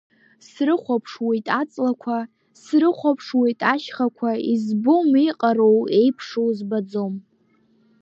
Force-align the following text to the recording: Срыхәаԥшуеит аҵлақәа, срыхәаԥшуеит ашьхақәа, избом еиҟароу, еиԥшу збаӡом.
Срыхәаԥшуеит 0.49 1.47
аҵлақәа, 1.59 2.17
срыхәаԥшуеит 2.61 3.59
ашьхақәа, 3.73 4.29
избом 4.53 5.07
еиҟароу, 5.21 5.79
еиԥшу 5.99 6.49
збаӡом. 6.57 7.13